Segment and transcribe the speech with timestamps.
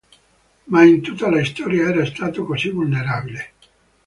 [0.71, 3.53] Mai in tutta la storia era stato così vulnerabile.